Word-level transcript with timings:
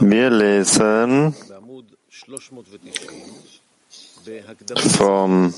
Wir 0.00 0.30
lesen 0.30 1.34
vom 4.98 5.54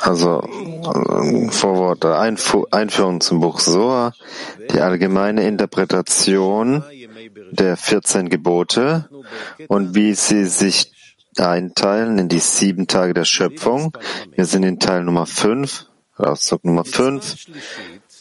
also 0.00 0.42
Vorwort, 1.50 2.04
Einführung 2.06 3.20
zum 3.20 3.40
Buch 3.40 3.60
Soa, 3.60 4.14
die 4.72 4.80
allgemeine 4.80 5.46
Interpretation 5.46 6.82
der 7.50 7.76
14 7.76 8.30
Gebote 8.30 9.06
und 9.68 9.94
wie 9.94 10.14
sie 10.14 10.46
sich 10.46 10.94
einteilen 11.36 12.18
in 12.18 12.28
die 12.30 12.38
sieben 12.38 12.86
Tage 12.86 13.12
der 13.12 13.26
Schöpfung. 13.26 13.94
Wir 14.34 14.46
sind 14.46 14.62
in 14.62 14.78
Teil 14.78 15.04
Nummer 15.04 15.26
5, 15.26 15.86
Auszug 16.16 16.64
Nummer 16.64 16.86
5, 16.86 17.36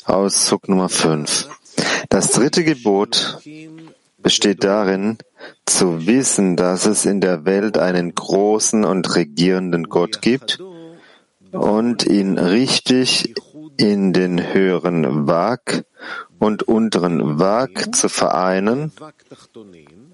Auszug 0.04 0.68
Nummer 0.68 0.90
5. 0.90 1.48
Das 2.10 2.32
dritte 2.32 2.64
Gebot 2.64 3.40
besteht 4.18 4.64
darin, 4.64 5.18
zu 5.66 6.08
wissen, 6.08 6.56
dass 6.56 6.86
es 6.86 7.06
in 7.06 7.22
der 7.22 7.46
Welt 7.46 7.78
einen 7.78 8.14
großen 8.14 8.84
und 8.84 9.16
regierenden 9.16 9.86
Gott 9.90 10.22
gibt 10.22 10.60
und 11.52 12.06
ihn 12.06 12.38
richtig 12.38 13.34
in 13.78 14.12
den 14.12 14.54
höheren 14.54 15.28
Wag 15.28 15.86
und 16.40 16.64
unteren 16.64 17.40
Wag 17.40 17.96
zu 17.96 18.10
vereinen, 18.10 18.92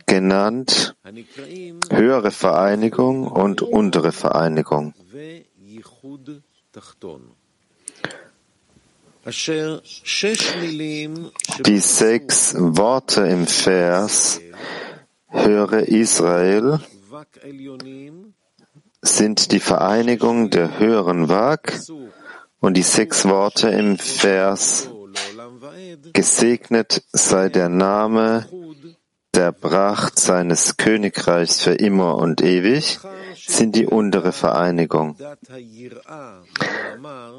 genannt 0.05 0.95
höhere 1.89 2.31
Vereinigung 2.31 3.27
und 3.27 3.61
untere 3.61 4.11
Vereinigung. 4.11 4.93
Die 11.65 11.79
sechs 11.79 12.55
Worte 12.55 13.21
im 13.21 13.47
Vers 13.47 14.39
Höre 15.29 15.87
Israel 15.87 16.79
sind 19.01 19.51
die 19.51 19.59
Vereinigung 19.59 20.51
der 20.51 20.77
höheren 20.77 21.27
Wag 21.27 21.73
und 22.59 22.77
die 22.77 22.83
sechs 22.83 23.25
Worte 23.25 23.69
im 23.69 23.97
Vers 23.97 24.91
Gesegnet 26.13 27.03
sei 27.11 27.49
der 27.49 27.69
Name 27.69 28.47
der 29.33 29.51
Pracht 29.51 30.19
seines 30.19 30.77
Königreichs 30.77 31.61
für 31.61 31.73
immer 31.73 32.17
und 32.17 32.41
ewig 32.43 32.99
sind 33.47 33.75
die 33.75 33.85
untere 33.85 34.31
Vereinigung. 34.31 35.17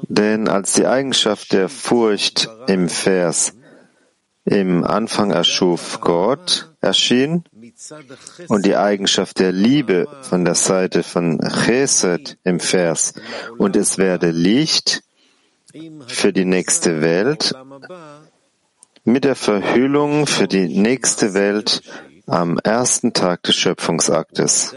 Denn 0.07 0.47
als 0.47 0.73
die 0.73 0.85
Eigenschaft 0.85 1.51
der 1.53 1.69
Furcht 1.69 2.49
im 2.67 2.89
Vers 2.89 3.53
im 4.45 4.85
Anfang 4.85 5.31
erschuf 5.31 5.99
Gott 5.99 6.71
erschien 6.79 7.43
und 8.47 8.65
die 8.65 8.77
Eigenschaft 8.77 9.39
der 9.39 9.51
Liebe 9.51 10.07
von 10.21 10.45
der 10.45 10.55
Seite 10.55 11.03
von 11.03 11.39
Chesed 11.39 12.37
im 12.45 12.61
Vers 12.61 13.13
und 13.57 13.75
es 13.75 13.97
werde 13.97 14.31
Licht 14.31 15.03
für 16.07 16.31
die 16.31 16.45
nächste 16.45 17.01
Welt 17.01 17.53
mit 19.03 19.25
der 19.25 19.35
Verhüllung 19.35 20.27
für 20.27 20.47
die 20.47 20.67
nächste 20.67 21.33
Welt 21.33 21.81
am 22.25 22.57
ersten 22.59 23.13
Tag 23.13 23.43
des 23.43 23.55
Schöpfungsaktes. 23.55 24.75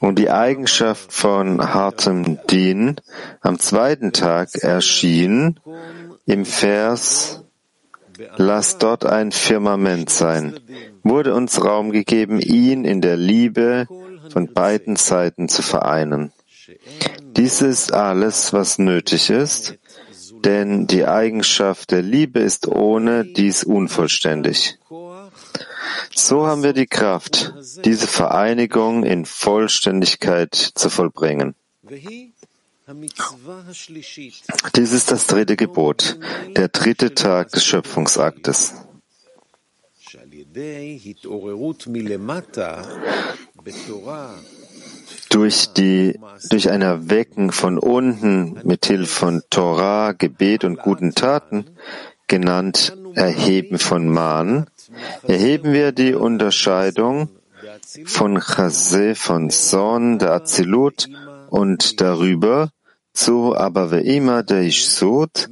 Und 0.00 0.18
die 0.18 0.30
Eigenschaft 0.30 1.12
von 1.12 1.74
hartem 1.74 2.38
Din 2.46 2.96
am 3.40 3.58
zweiten 3.58 4.12
Tag 4.12 4.54
erschien 4.62 5.58
im 6.26 6.44
Vers 6.44 7.42
Lass 8.36 8.78
dort 8.78 9.04
ein 9.06 9.32
Firmament 9.32 10.10
sein. 10.10 10.58
Wurde 11.02 11.34
uns 11.34 11.64
Raum 11.64 11.92
gegeben, 11.92 12.40
ihn 12.40 12.84
in 12.84 13.00
der 13.00 13.16
Liebe 13.16 13.86
von 14.32 14.52
beiden 14.52 14.96
Seiten 14.96 15.48
zu 15.48 15.62
vereinen. 15.62 16.32
Dies 17.36 17.62
ist 17.62 17.92
alles, 17.92 18.52
was 18.52 18.78
nötig 18.78 19.30
ist, 19.30 19.78
denn 20.44 20.86
die 20.86 21.06
Eigenschaft 21.06 21.90
der 21.92 22.02
Liebe 22.02 22.40
ist 22.40 22.66
ohne 22.66 23.24
dies 23.24 23.64
unvollständig. 23.64 24.78
So 26.20 26.48
haben 26.48 26.64
wir 26.64 26.72
die 26.72 26.88
Kraft, 26.88 27.54
diese 27.84 28.08
Vereinigung 28.08 29.04
in 29.04 29.24
Vollständigkeit 29.24 30.52
zu 30.52 30.90
vollbringen. 30.90 31.54
Dies 34.76 34.92
ist 34.92 35.12
das 35.12 35.26
dritte 35.28 35.54
Gebot, 35.54 36.18
der 36.56 36.68
dritte 36.68 37.14
Tag 37.14 37.50
des 37.50 37.64
Schöpfungsaktes. 37.64 38.74
Durch 45.30 45.72
die, 45.74 46.18
durch 46.50 46.70
ein 46.70 46.82
Erwecken 46.82 47.52
von 47.52 47.78
unten 47.78 48.60
mit 48.64 48.86
Hilfe 48.86 49.06
von 49.06 49.42
Torah, 49.50 50.12
Gebet 50.12 50.64
und 50.64 50.78
guten 50.80 51.14
Taten, 51.14 51.66
genannt 52.26 52.96
Erheben 53.14 53.78
von 53.78 54.08
Man, 54.08 54.66
erheben 55.22 55.72
wir 55.72 55.92
die 55.92 56.14
Unterscheidung 56.14 57.28
von 58.04 58.38
Chase, 58.40 59.14
von 59.14 59.50
Son, 59.50 60.18
der 60.18 60.32
Azilut 60.32 61.08
und 61.50 62.00
darüber 62.00 62.70
zu 63.12 63.56
aber 63.56 63.90
Ve'ima 63.92 64.42
der 64.42 64.62
Ishsut 64.62 65.48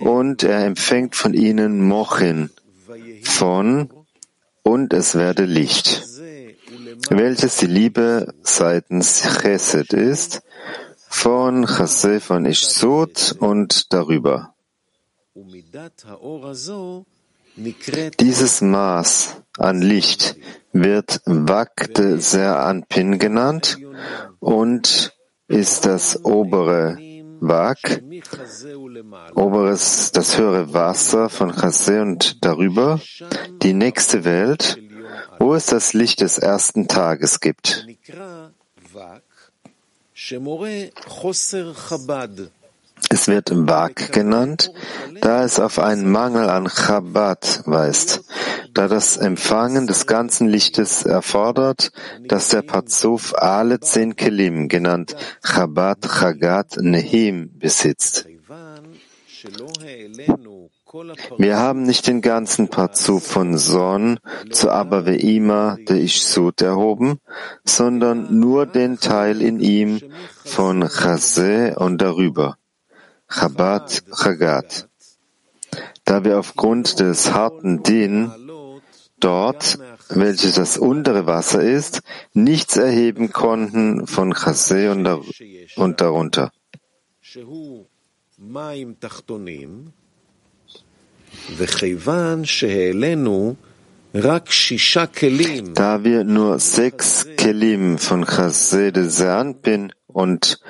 und 0.00 0.42
er 0.44 0.64
empfängt 0.64 1.16
von 1.16 1.34
ihnen 1.34 1.80
Mochin 1.80 2.50
von 3.22 3.90
und 4.62 4.92
es 4.92 5.14
werde 5.14 5.44
Licht, 5.44 6.04
welches 7.10 7.56
die 7.56 7.66
Liebe 7.66 8.34
seitens 8.42 9.22
Chesed 9.22 9.92
ist, 9.92 10.42
von 11.08 11.66
Chase 11.66 12.20
von 12.20 12.46
Ishsut 12.46 13.34
und 13.38 13.92
darüber. 13.92 14.54
Dieses 17.56 18.60
Maß 18.60 19.42
an 19.58 19.80
Licht 19.80 20.36
wird 20.72 21.22
Vakte 21.24 22.20
Anpin 22.58 23.18
genannt 23.18 23.78
und 24.40 25.16
ist 25.48 25.86
das 25.86 26.22
obere 26.24 26.98
Wag, 27.40 27.78
oberes, 29.34 30.12
das 30.12 30.38
höhere 30.38 30.72
Wasser 30.74 31.28
von 31.30 31.52
Chase 31.52 32.02
und 32.02 32.44
darüber. 32.44 33.00
Die 33.62 33.72
nächste 33.72 34.24
Welt, 34.24 34.78
wo 35.38 35.54
es 35.54 35.66
das 35.66 35.94
Licht 35.94 36.20
des 36.20 36.38
ersten 36.38 36.88
Tages 36.88 37.40
gibt. 37.40 37.86
Es 43.08 43.28
wird 43.28 43.50
Wag 43.52 44.12
genannt, 44.12 44.72
da 45.20 45.44
es 45.44 45.60
auf 45.60 45.78
einen 45.78 46.10
Mangel 46.10 46.50
an 46.50 46.66
Chabad 46.66 47.62
weist, 47.64 48.24
da 48.72 48.88
das 48.88 49.16
Empfangen 49.16 49.86
des 49.86 50.06
ganzen 50.06 50.48
Lichtes 50.48 51.02
erfordert, 51.04 51.92
dass 52.26 52.48
der 52.48 52.62
Pazuf 52.62 53.34
alle 53.36 53.80
zehn 53.80 54.16
Kelim, 54.16 54.68
genannt 54.68 55.14
Chabad, 55.42 56.02
Chagat, 56.02 56.78
Nehim, 56.78 57.50
besitzt. 57.58 58.26
Wir 61.38 61.58
haben 61.58 61.82
nicht 61.82 62.06
den 62.06 62.22
ganzen 62.22 62.68
Pazuf 62.68 63.26
von 63.26 63.58
Son 63.58 64.18
zu 64.50 64.70
Abba 64.70 65.00
Ve'ima 65.00 65.84
der 65.84 66.00
Ishsut 66.00 66.62
erhoben, 66.62 67.20
sondern 67.64 68.38
nur 68.38 68.66
den 68.66 68.98
Teil 68.98 69.42
in 69.42 69.60
ihm 69.60 70.00
von 70.44 70.88
Chase 70.88 71.76
und 71.76 72.00
darüber. 72.00 72.56
Chabad 73.28 74.02
Chagat. 74.12 74.88
Da 76.04 76.24
wir 76.24 76.38
aufgrund 76.38 77.00
des 77.00 77.32
harten 77.32 77.82
Din 77.82 78.30
dort, 79.18 79.78
welches 80.08 80.54
das 80.54 80.78
untere 80.78 81.26
Wasser 81.26 81.62
ist, 81.62 82.02
nichts 82.32 82.76
erheben 82.76 83.32
konnten 83.32 84.06
von 84.06 84.32
Chase 84.32 84.90
und, 84.92 85.04
dar 85.04 85.20
und 85.76 86.00
darunter. 86.00 86.52
Da 95.74 96.04
wir 96.04 96.24
nur 96.24 96.58
sechs 96.58 97.26
Kelim 97.36 97.98
von 97.98 98.24
Chase 98.24 98.92
de 98.92 99.08
Seanpin 99.08 99.92
und 100.16 100.60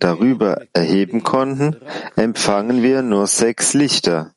darüber 0.00 0.62
erheben 0.72 1.22
konnten, 1.22 1.76
empfangen 2.16 2.82
wir 2.82 3.02
nur 3.02 3.28
sechs 3.28 3.72
Lichter. 3.72 4.32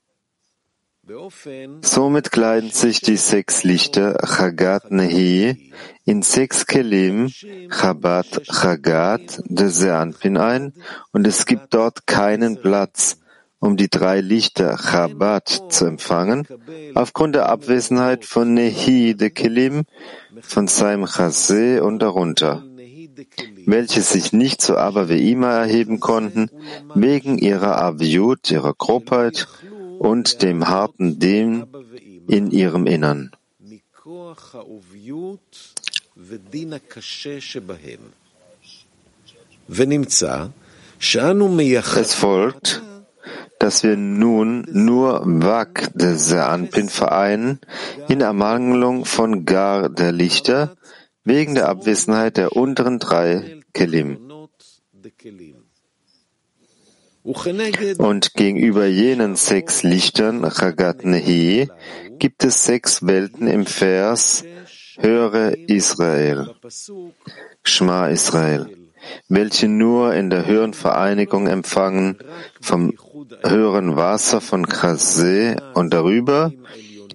Somit 1.81 2.31
kleiden 2.31 2.69
sich 2.69 3.01
die 3.01 3.17
sechs 3.17 3.63
Lichter 3.63 4.19
Chagat 4.23 4.91
Nehi 4.91 5.73
in 6.05 6.21
sechs 6.21 6.67
Kelim 6.67 7.31
Chabad 7.69 8.43
Chagat 8.45 9.41
des 9.45 9.77
Seanpin 9.79 10.37
ein 10.37 10.73
und 11.11 11.25
es 11.25 11.47
gibt 11.47 11.73
dort 11.73 12.05
keinen 12.05 12.61
Platz, 12.61 13.17
um 13.57 13.77
die 13.77 13.89
drei 13.89 14.21
Lichter 14.21 14.77
Chabad 14.77 15.49
zu 15.69 15.85
empfangen, 15.85 16.47
aufgrund 16.93 17.33
der 17.33 17.49
Abwesenheit 17.49 18.25
von 18.25 18.53
Nehi 18.53 19.15
de 19.15 19.31
Kelim, 19.31 19.85
von 20.39 20.67
seinem 20.67 21.05
Chase 21.05 21.83
und 21.83 21.97
darunter, 21.97 22.63
welche 23.65 24.01
sich 24.01 24.33
nicht 24.33 24.61
zu 24.61 24.77
Abba 24.77 25.03
Ve'ima 25.03 25.51
erheben 25.59 25.99
konnten, 25.99 26.49
wegen 26.93 27.37
ihrer 27.37 27.81
Aviut, 27.81 28.51
ihrer 28.51 28.73
Grobheit 28.73 29.47
und 29.99 30.41
dem 30.41 30.67
harten 30.67 31.19
Dem 31.19 31.67
in 32.27 32.51
ihrem 32.51 32.87
Innern. 32.87 33.31
Es 41.95 42.13
folgt, 42.13 42.81
dass 43.59 43.83
wir 43.83 43.95
nun 43.95 44.65
nur 44.71 45.21
Wak 45.23 45.91
des 45.93 46.33
Anpin 46.33 46.89
vereinen 46.89 47.59
in 48.07 48.21
Ermangelung 48.21 49.05
von 49.05 49.45
Gar 49.45 49.89
der 49.89 50.11
Lichter 50.11 50.75
wegen 51.23 51.55
der 51.55 51.69
Abwesenheit 51.69 52.37
der 52.37 52.55
unteren 52.55 52.99
drei 52.99 53.61
Kelim. 53.73 54.31
Und 57.97 58.33
gegenüber 58.33 58.87
jenen 58.87 59.35
sechs 59.35 59.83
Lichtern, 59.83 60.49
Chagat 60.49 61.05
Nehi, 61.05 61.69
gibt 62.17 62.43
es 62.43 62.65
sechs 62.65 63.05
Welten 63.05 63.47
im 63.47 63.65
Vers 63.65 64.43
Höre 64.97 65.57
Israel, 65.67 66.55
Shma 67.63 68.07
Israel, 68.07 68.69
welche 69.29 69.67
nur 69.67 70.13
in 70.13 70.29
der 70.29 70.45
höheren 70.45 70.73
Vereinigung 70.73 71.47
empfangen 71.47 72.17
vom 72.59 72.93
höheren 73.43 73.95
Wasser 73.95 74.41
von 74.41 74.67
Chase 74.67 75.55
und 75.73 75.93
darüber 75.93 76.51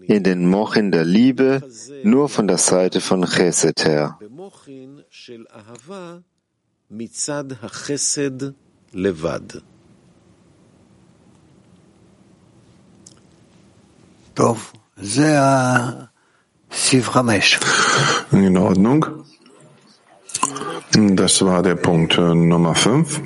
in 0.09 0.23
den 0.23 0.49
Mochin 0.49 0.91
der 0.91 1.05
Liebe 1.05 1.63
nur 2.03 2.29
von 2.29 2.47
der 2.47 2.59
Seite 2.59 3.01
von 3.01 3.25
Chesed 3.25 3.85
her. 3.85 4.19
In 18.33 18.57
Ordnung. 18.59 19.07
Das 20.93 21.43
war 21.45 21.63
der 21.63 21.75
Punkt 21.75 22.17
äh, 22.17 22.35
Nummer 22.35 22.75
5. 22.75 23.21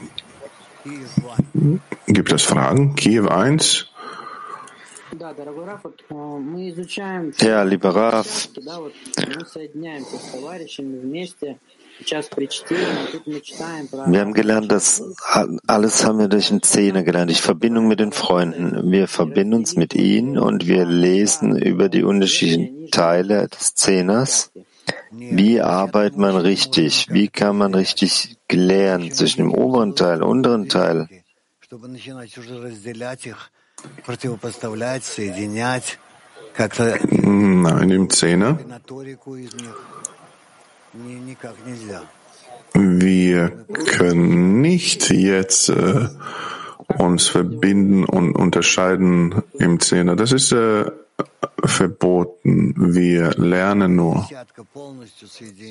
Gibt 2.06 2.32
es 2.32 2.42
Fragen? 2.42 2.94
Kiew 2.94 3.28
1. 3.28 3.89
Ja, 7.40 7.62
lieber 7.62 7.94
Raf, 7.94 8.48
wir 14.06 14.20
haben 14.20 14.32
gelernt, 14.32 14.72
dass 14.72 15.02
alles 15.66 16.04
haben 16.04 16.18
wir 16.18 16.28
durch 16.28 16.48
den 16.48 16.62
Zehner 16.62 17.02
gelernt, 17.02 17.30
durch 17.30 17.42
Verbindung 17.42 17.88
mit 17.88 18.00
den 18.00 18.12
Freunden. 18.12 18.90
Wir 18.90 19.06
verbinden 19.06 19.54
uns 19.54 19.76
mit 19.76 19.94
ihnen 19.94 20.38
und 20.38 20.66
wir 20.66 20.86
lesen 20.86 21.56
über 21.56 21.88
die 21.88 22.02
unterschiedlichen 22.02 22.90
Teile 22.90 23.48
des 23.48 23.74
Zehners. 23.74 24.50
Wie 25.10 25.60
arbeitet 25.60 26.18
man 26.18 26.36
richtig? 26.36 27.08
Wie 27.10 27.28
kann 27.28 27.58
man 27.58 27.74
richtig 27.74 28.36
lernen 28.50 29.12
zwischen 29.12 29.42
dem 29.42 29.52
oberen 29.52 29.94
Teil, 29.94 30.22
unteren 30.22 30.68
Teil? 30.68 31.08
Nein, 37.10 37.90
im 37.90 38.10
Zehner. 38.10 38.58
Wir 42.74 43.50
können 43.86 44.60
nicht 44.60 45.10
jetzt 45.10 45.68
äh, 45.70 46.08
uns 46.98 47.28
verbinden 47.28 48.04
und 48.04 48.34
unterscheiden 48.34 49.42
im 49.58 49.80
Zehner. 49.80 50.16
Das 50.16 50.32
ist 50.32 50.52
äh, 50.52 50.84
verboten. 51.64 52.74
Wir 52.94 53.30
lernen 53.32 53.96
nur. 53.96 54.28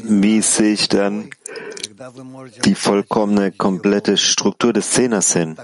Wie 0.04 0.42
sehe 0.42 0.74
ich 0.74 0.88
dann 0.90 1.30
die 2.66 2.76
vollkommene, 2.76 3.52
komplette 3.52 4.18
Struktur 4.18 4.74
des 4.74 4.92
Zehners 4.92 5.34
hin? 5.34 5.56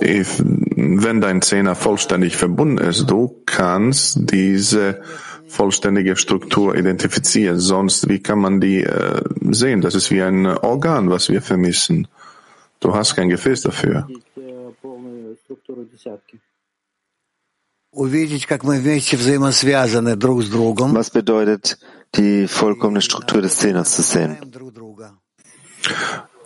If, 0.00 0.42
wenn 0.42 1.20
dein 1.20 1.42
Zehner 1.42 1.74
vollständig 1.74 2.36
verbunden 2.36 2.78
ist, 2.78 3.10
du 3.10 3.42
kannst 3.44 4.32
diese 4.32 5.02
vollständige 5.46 6.16
Struktur 6.16 6.74
identifizieren. 6.74 7.60
Sonst, 7.60 8.08
wie 8.08 8.20
kann 8.20 8.38
man 8.38 8.60
die 8.60 8.82
äh, 8.82 9.20
sehen? 9.50 9.82
Das 9.82 9.94
ist 9.94 10.10
wie 10.10 10.22
ein 10.22 10.46
Organ, 10.46 11.10
was 11.10 11.28
wir 11.28 11.42
vermissen. 11.42 12.08
Du 12.80 12.94
hast 12.94 13.14
kein 13.14 13.28
Gefäß 13.28 13.62
dafür. 13.62 14.08
Was 20.94 21.10
bedeutet, 21.10 21.78
die 22.14 22.48
vollkommene 22.48 23.00
Struktur 23.00 23.42
des 23.42 23.56
Zehners 23.56 23.96
zu 23.96 24.02
sehen? 24.02 24.36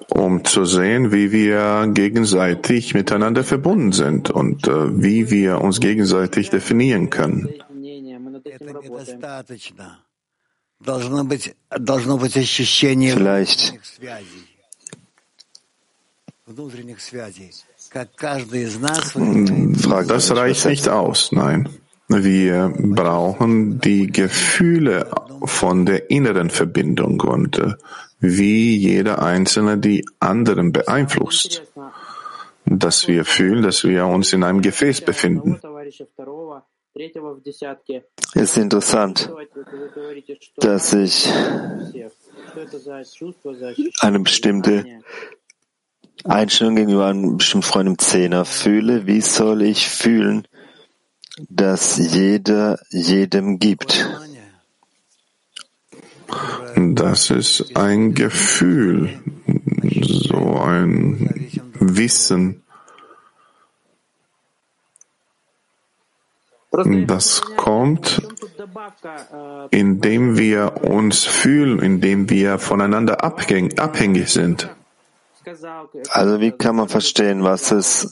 Um 0.09 0.45
zu 0.45 0.65
sehen, 0.65 1.13
wie 1.13 1.33
wir 1.33 1.89
gegenseitig 1.93 2.95
miteinander 2.95 3.45
verbunden 3.45 3.93
sind 3.93 4.31
und 4.31 4.67
äh, 4.67 5.03
wie 5.03 5.31
wir 5.31 5.61
uns 5.61 5.81
gegenseitig 5.81 6.51
definieren 6.51 7.11
können. 7.11 7.49
Vielleicht 17.15 17.70
das 20.05 20.35
reicht 20.37 20.67
nicht 20.67 20.89
aus, 20.89 21.33
nein. 21.33 21.69
Wir 22.09 22.73
brauchen 22.77 23.81
die 23.81 24.07
Gefühle 24.09 25.11
von 25.45 25.87
der 25.87 26.11
inneren 26.11 26.51
Verbindung 26.51 27.21
und 27.21 27.59
äh, 27.59 27.75
wie 28.19 28.77
jeder 28.77 29.23
Einzelne 29.23 29.79
die 29.79 30.05
anderen 30.19 30.73
beeinflusst. 30.73 31.63
Dass 32.67 33.09
wir 33.09 33.25
fühlen, 33.25 33.63
dass 33.63 33.85
wir 33.85 34.07
uns 34.07 34.33
in 34.33 34.45
einem 34.45 34.61
Gefäß 34.61 35.01
befinden. 35.01 35.61
Es 38.35 38.35
ist 38.35 38.57
interessant, 38.57 39.33
dass 40.57 40.93
ich 40.93 41.33
eine 44.01 44.21
bestimmte 44.21 44.85
Einstellung 46.25 46.77
gegenüber 46.77 47.07
einem 47.07 47.37
bestimmten 47.39 47.67
Freund 47.67 47.89
im 47.89 47.99
Zehner 47.99 48.45
fühle, 48.45 49.07
wie 49.07 49.21
soll 49.21 49.63
ich 49.63 49.89
fühlen, 49.89 50.47
dass 51.49 51.97
jeder 51.97 52.79
jedem 52.91 53.59
gibt? 53.59 54.09
Das 56.77 57.31
ist 57.31 57.77
ein 57.77 58.15
Gefühl, 58.15 59.21
so 59.83 60.59
ein 60.61 61.51
Wissen. 61.75 62.63
Das 66.73 67.43
kommt, 67.57 68.23
indem 69.71 70.39
wir 70.39 70.85
uns 70.85 71.25
fühlen, 71.25 71.81
indem 71.81 72.31
wir 72.31 72.59
voneinander 72.59 73.25
abhängig 73.25 74.29
sind. 74.29 74.71
Also 76.11 76.41
wie 76.41 76.53
kann 76.53 76.77
man 76.77 76.89
verstehen, 76.89 77.43
was 77.43 77.71
es, 77.73 78.11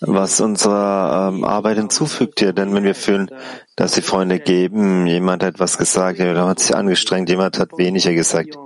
was 0.00 0.40
unserer 0.40 1.30
ähm, 1.32 1.44
Arbeit 1.44 1.78
hinzufügt 1.78 2.40
hier? 2.40 2.52
Denn 2.52 2.74
wenn 2.74 2.84
wir 2.84 2.94
fühlen, 2.94 3.30
dass 3.76 3.92
die 3.92 4.02
Freunde 4.02 4.40
geben, 4.40 5.06
jemand 5.06 5.42
hat 5.42 5.54
etwas 5.54 5.78
gesagt, 5.78 6.18
jemand 6.18 6.38
hat 6.38 6.58
sich 6.60 6.74
angestrengt, 6.74 7.28
jemand 7.28 7.58
hat 7.58 7.76
weniger 7.78 8.12
gesagt. 8.14 8.56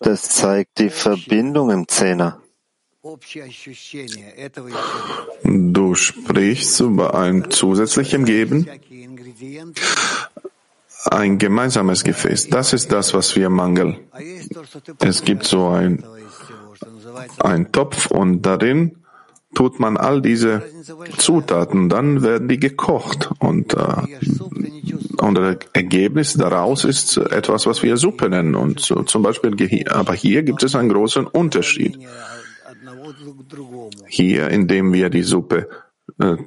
Das 0.00 0.22
zeigt 0.28 0.78
die 0.78 0.90
Verbindung 0.90 1.70
im 1.70 1.88
Zehner. 1.88 2.40
Du 5.44 5.94
sprichst 5.94 6.80
über 6.80 7.14
ein 7.14 7.50
zusätzliches 7.50 8.24
Geben, 8.24 8.66
ein 11.10 11.38
gemeinsames 11.38 12.04
Gefäß. 12.04 12.48
Das 12.48 12.72
ist 12.72 12.92
das, 12.92 13.14
was 13.14 13.36
wir 13.36 13.50
mangeln. 13.50 13.98
Es 15.00 15.22
gibt 15.22 15.44
so 15.44 15.68
ein, 15.68 16.04
ein 17.40 17.72
Topf 17.72 18.10
und 18.10 18.42
darin 18.42 18.96
tut 19.54 19.78
man 19.78 19.96
all 19.96 20.20
diese 20.20 20.62
Zutaten, 21.16 21.88
dann 21.88 22.22
werden 22.22 22.48
die 22.48 22.58
gekocht 22.58 23.30
und 23.38 23.74
äh, 23.74 23.78
und 25.18 25.36
das 25.36 25.56
Ergebnis 25.72 26.34
daraus 26.34 26.84
ist 26.84 27.16
etwas, 27.16 27.66
was 27.66 27.82
wir 27.82 27.96
Suppe 27.96 28.28
nennen. 28.28 28.54
Und 28.54 28.80
so, 28.80 29.02
zum 29.04 29.22
Beispiel, 29.22 29.54
aber 29.88 30.12
hier 30.12 30.42
gibt 30.42 30.62
es 30.62 30.74
einen 30.74 30.90
großen 30.90 31.26
Unterschied. 31.26 31.98
Hier, 34.06 34.50
indem 34.50 34.92
wir 34.92 35.08
die 35.08 35.22
Suppe 35.22 35.68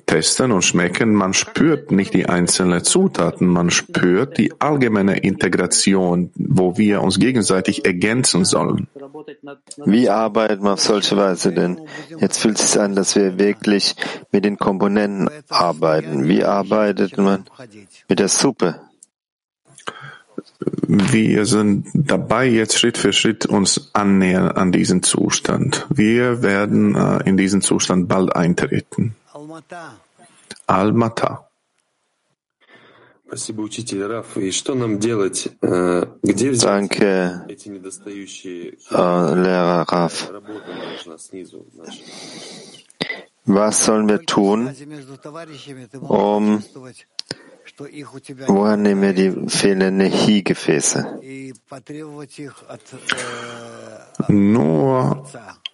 testen 0.05 0.51
und 0.51 0.63
schmecken, 0.63 1.13
man 1.13 1.33
spürt 1.33 1.91
nicht 1.91 2.13
die 2.13 2.27
einzelnen 2.27 2.83
Zutaten, 2.83 3.47
man 3.47 3.69
spürt 3.69 4.37
die 4.37 4.53
allgemeine 4.59 5.17
Integration, 5.17 6.31
wo 6.35 6.77
wir 6.77 7.01
uns 7.01 7.19
gegenseitig 7.19 7.85
ergänzen 7.85 8.45
sollen. 8.45 8.87
Wie 9.85 10.09
arbeiten 10.09 10.63
wir 10.63 10.73
auf 10.73 10.79
solche 10.79 11.17
Weise 11.17 11.51
denn? 11.51 11.81
Jetzt 12.19 12.39
fühlt 12.39 12.59
es 12.59 12.73
sich 12.73 12.81
an, 12.81 12.95
dass 12.95 13.15
wir 13.15 13.39
wirklich 13.39 13.95
mit 14.31 14.45
den 14.45 14.57
Komponenten 14.57 15.29
arbeiten. 15.49 16.27
Wie 16.27 16.43
arbeitet 16.43 17.17
man 17.17 17.45
mit 18.07 18.19
der 18.19 18.29
Suppe? 18.29 18.79
Wir 20.59 21.45
sind 21.45 21.87
dabei, 21.93 22.47
jetzt 22.47 22.79
Schritt 22.79 22.97
für 22.97 23.11
Schritt 23.11 23.45
uns 23.45 23.89
annähern 23.93 24.51
an 24.51 24.71
diesen 24.71 25.03
Zustand. 25.03 25.85
Wir 25.89 26.41
werden 26.41 26.95
äh, 26.95 27.27
in 27.27 27.37
diesen 27.37 27.61
Zustand 27.61 28.07
bald 28.07 28.35
eintreten. 28.35 29.15
Almata. 30.67 31.49
Danke, 36.61 37.45
äh, 38.91 39.33
Lehrer 39.33 39.81
Raf. 39.91 40.31
Was 43.45 43.85
sollen 43.85 44.07
wir 44.09 44.21
tun, 44.23 44.69
um 45.99 46.63
Woher 48.47 48.77
nehmen 48.77 49.01
wir 49.01 49.13
die 49.13 49.49
fehlenden 49.49 50.11
Hi-Gefäße? 50.11 51.19
Nur 54.29 55.25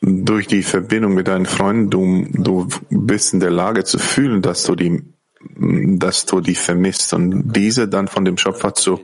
durch 0.03 0.48
die 0.48 0.63
Verbindung 0.63 1.13
mit 1.13 1.27
deinen 1.27 1.45
Freunden, 1.45 1.89
du, 1.89 2.25
du 2.33 2.67
bist 2.89 3.33
in 3.33 3.39
der 3.39 3.51
Lage 3.51 3.86
zu 3.86 3.98
fühlen, 3.98 4.41
dass 4.41 4.63
du 4.63 4.75
die, 4.75 5.01
dass 5.57 6.25
du 6.25 6.41
die 6.41 6.55
vermisst 6.55 7.13
und 7.13 7.53
diese 7.53 7.88
dann 7.88 8.07
von 8.10 8.25
dem 8.25 8.38
Schöpfer 8.38 8.74
zu 8.74 9.00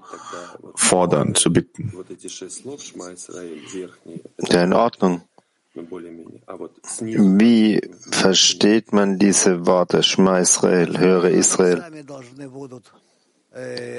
fordern, 0.75 1.35
zu 1.35 1.53
bitten. 1.53 1.93
Ja, 4.39 4.63
in 4.63 4.73
Ordnung. 4.73 5.21
Wie 7.01 7.81
versteht 8.11 8.91
man 8.91 9.17
diese 9.17 9.65
Worte? 9.65 10.03
Schma 10.03 10.39
Israel, 10.39 10.99
höre 10.99 11.29
Israel. 11.29 11.83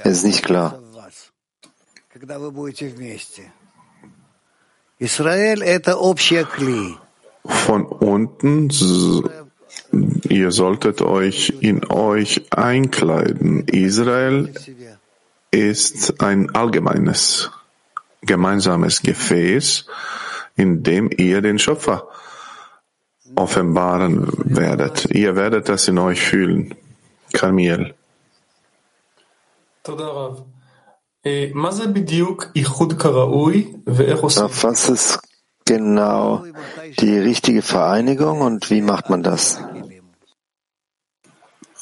Es 0.04 0.18
ist 0.18 0.24
nicht 0.24 0.42
klar. 0.44 0.78
Von 7.46 7.86
unten, 7.86 8.70
ihr 10.28 10.52
solltet 10.52 11.00
euch 11.00 11.54
in 11.60 11.90
euch 11.90 12.42
einkleiden. 12.50 13.66
Israel 13.66 14.52
ist 15.50 16.22
ein 16.22 16.54
allgemeines, 16.54 17.50
gemeinsames 18.20 19.00
Gefäß, 19.00 19.86
in 20.56 20.82
dem 20.82 21.10
ihr 21.16 21.40
den 21.40 21.58
Schöpfer 21.58 22.06
offenbaren 23.36 24.28
werdet. 24.44 25.06
Ihr 25.10 25.34
werdet 25.34 25.70
das 25.70 25.88
in 25.88 25.98
euch 25.98 26.20
fühlen. 26.20 26.74
Carmiel. 27.32 27.94
Was 34.62 34.88
ist 34.88 35.18
genau 35.66 36.44
die 36.98 37.18
richtige 37.18 37.60
Vereinigung 37.60 38.40
und 38.40 38.70
wie 38.70 38.80
macht 38.80 39.10
man 39.10 39.22
das? 39.22 39.60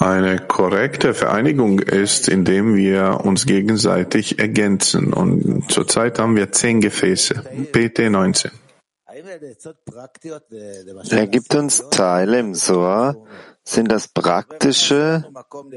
Eine 0.00 0.38
korrekte 0.38 1.14
Vereinigung 1.14 1.80
ist, 1.80 2.28
indem 2.28 2.74
wir 2.76 3.20
uns 3.24 3.46
gegenseitig 3.46 4.38
ergänzen. 4.38 5.12
Und 5.12 5.70
zurzeit 5.70 6.18
haben 6.18 6.36
wir 6.36 6.52
zehn 6.52 6.80
Gefäße. 6.80 7.42
PT 7.72 8.10
19. 8.10 8.50
Er 11.10 11.26
gibt 11.26 11.54
uns 11.54 11.90
Teile 11.90 12.38
im 12.40 12.54
Soa. 12.54 13.16
Sind 13.64 13.90
das 13.90 14.08
praktische, 14.08 15.24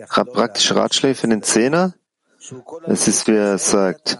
praktische 0.07 0.75
Ratschläge 0.75 1.15
für 1.15 1.27
den 1.27 1.41
Zehner? 1.41 1.93
Es 2.87 3.07
ist, 3.07 3.27
wie 3.27 3.35
er 3.35 3.57
sagt, 3.57 4.17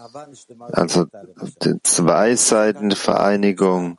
also 0.72 1.06
zwei 1.82 2.36
Seiten 2.36 2.90
der 2.90 2.98
Vereinigung 2.98 3.98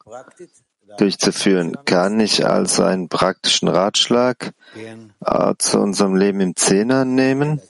durchzuführen. 0.97 1.77
Kann 1.85 2.19
ich 2.19 2.45
also 2.45 2.83
einen 2.83 3.09
praktischen 3.09 3.67
Ratschlag 3.67 4.53
äh, 5.25 5.53
zu 5.57 5.79
unserem 5.79 6.15
Leben 6.15 6.39
im 6.39 6.55
Zehner 6.55 7.05
nehmen? 7.05 7.61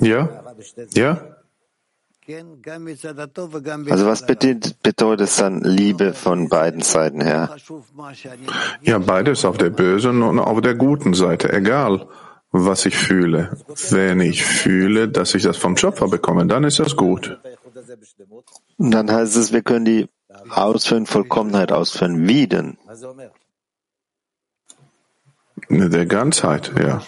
Ja, 0.00 0.44
ja. 0.94 1.36
Also 3.88 4.06
was 4.06 4.26
bedeutet, 4.26 4.82
bedeutet 4.82 5.28
es 5.28 5.36
dann 5.36 5.60
Liebe 5.60 6.12
von 6.12 6.48
beiden 6.48 6.82
Seiten 6.82 7.20
her? 7.20 7.54
Ja, 8.82 8.98
beides 8.98 9.44
auf 9.44 9.58
der 9.58 9.70
bösen 9.70 10.22
und 10.22 10.40
auf 10.40 10.60
der 10.60 10.74
guten 10.74 11.14
Seite, 11.14 11.52
egal 11.52 12.08
was 12.52 12.86
ich 12.86 12.96
fühle. 12.96 13.56
Wenn 13.90 14.20
ich 14.20 14.44
fühle, 14.44 15.08
dass 15.08 15.34
ich 15.34 15.42
das 15.42 15.56
vom 15.56 15.76
Schöpfer 15.76 16.08
bekomme, 16.08 16.46
dann 16.46 16.64
ist 16.64 16.78
das 16.78 16.96
gut. 16.96 17.38
Und 18.78 18.90
dann 18.90 19.10
heißt 19.10 19.36
es, 19.36 19.52
wir 19.52 19.62
können 19.62 19.84
die 19.84 20.08
ausführen, 20.50 21.06
Vollkommenheit 21.06 21.72
ausführen. 21.72 22.26
Wie 22.26 22.46
denn? 22.46 22.78
Der 25.68 26.06
Ganzheit, 26.06 26.72
ja. 26.78 27.02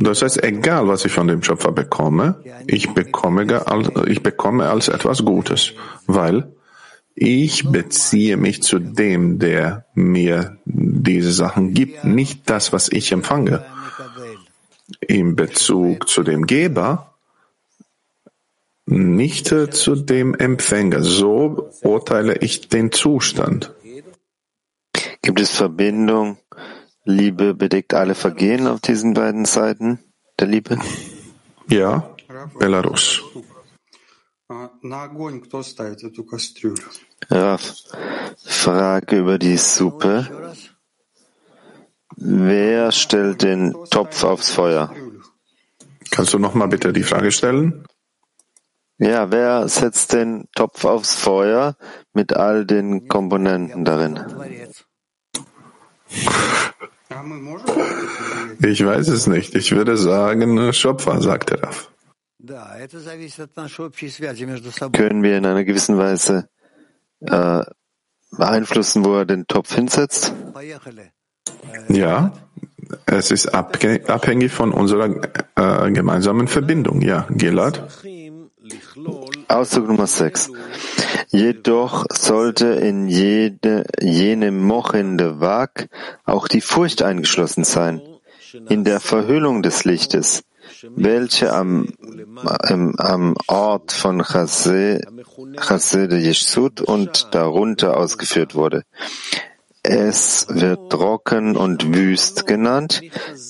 Das 0.00 0.22
heißt, 0.22 0.42
egal 0.42 0.88
was 0.88 1.04
ich 1.04 1.12
von 1.12 1.28
dem 1.28 1.42
Schöpfer 1.42 1.70
bekomme, 1.72 2.42
ich 2.66 2.94
bekomme, 2.94 3.64
ich 4.06 4.22
bekomme 4.22 4.68
als 4.68 4.88
etwas 4.88 5.22
Gutes, 5.22 5.74
weil 6.06 6.55
ich 7.16 7.66
beziehe 7.68 8.36
mich 8.36 8.62
zu 8.62 8.78
dem, 8.78 9.38
der 9.38 9.86
mir 9.94 10.58
diese 10.66 11.32
Sachen 11.32 11.72
gibt, 11.72 12.04
nicht 12.04 12.48
das, 12.50 12.72
was 12.72 12.90
ich 12.90 13.10
empfange. 13.10 13.64
In 15.00 15.34
Bezug 15.34 16.08
zu 16.08 16.22
dem 16.22 16.46
Geber, 16.46 17.14
nicht 18.84 19.48
zu 19.48 19.96
dem 19.96 20.34
Empfänger. 20.34 21.02
So 21.02 21.70
urteile 21.82 22.36
ich 22.36 22.68
den 22.68 22.92
Zustand. 22.92 23.72
Gibt 25.22 25.40
es 25.40 25.50
Verbindung 25.50 26.36
Liebe 27.08 27.54
bedeckt 27.54 27.94
alle 27.94 28.16
Vergehen 28.16 28.66
auf 28.66 28.80
diesen 28.80 29.14
beiden 29.14 29.44
Seiten 29.44 30.00
der 30.40 30.48
Liebe? 30.48 30.78
Ja, 31.68 32.10
Belarus. 32.58 33.22
Raf, 37.28 37.74
Frage 38.44 39.18
über 39.18 39.38
die 39.38 39.56
Suppe. 39.56 40.54
Wer 42.16 42.92
stellt 42.92 43.42
den 43.42 43.74
Topf 43.90 44.22
aufs 44.22 44.52
Feuer? 44.52 44.94
Kannst 46.12 46.32
du 46.32 46.38
nochmal 46.38 46.68
bitte 46.68 46.92
die 46.92 47.02
Frage 47.02 47.32
stellen? 47.32 47.84
Ja, 48.98 49.32
wer 49.32 49.68
setzt 49.68 50.12
den 50.12 50.48
Topf 50.54 50.84
aufs 50.84 51.16
Feuer 51.16 51.76
mit 52.14 52.32
all 52.32 52.64
den 52.64 53.08
Komponenten 53.08 53.84
darin? 53.84 54.20
Ich 58.62 58.86
weiß 58.86 59.08
es 59.08 59.26
nicht. 59.26 59.56
Ich 59.56 59.72
würde 59.72 59.96
sagen, 59.96 60.72
Schöpfer, 60.72 61.20
sagte 61.20 61.60
Raf. 61.60 61.90
Können 64.92 65.22
wir 65.22 65.38
in 65.38 65.46
einer 65.46 65.64
gewissen 65.64 65.98
Weise 65.98 66.48
äh, 67.20 67.62
beeinflussen, 68.30 69.04
wo 69.04 69.14
er 69.14 69.24
den 69.24 69.46
Topf 69.46 69.74
hinsetzt? 69.74 70.32
Ja, 71.88 72.32
es 73.06 73.30
ist 73.30 73.48
abhängig 73.48 74.52
von 74.52 74.72
unserer 74.72 75.08
äh, 75.56 75.90
gemeinsamen 75.90 76.48
Verbindung. 76.48 77.00
Ja, 77.02 77.26
Gilad. 77.30 77.82
Ausdruck 79.48 79.88
Nummer 79.88 80.06
6. 80.06 80.50
Jedoch 81.28 82.06
sollte 82.12 82.66
in 82.66 83.08
jede, 83.08 83.84
jenem 84.00 84.62
Mochin 84.62 85.18
de 85.18 85.40
Wag 85.40 85.88
auch 86.24 86.48
die 86.48 86.60
Furcht 86.60 87.02
eingeschlossen 87.02 87.64
sein, 87.64 88.00
in 88.68 88.84
der 88.84 89.00
Verhüllung 89.00 89.62
des 89.62 89.84
Lichtes, 89.84 90.44
welche 90.94 91.52
am, 91.52 91.88
am, 92.98 93.34
Ort 93.46 93.92
von 93.92 94.22
Chassid 94.22 95.06
Yeshut 96.12 96.80
und 96.80 97.28
darunter 97.32 97.96
ausgeführt 97.96 98.54
wurde. 98.54 98.82
Es 99.82 100.46
wird 100.48 100.90
trocken 100.90 101.56
und 101.56 101.94
wüst 101.94 102.46
genannt, 102.46 103.02